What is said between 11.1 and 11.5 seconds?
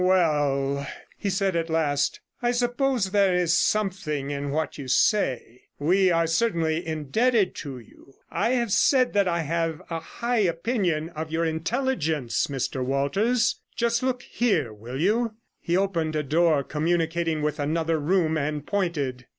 your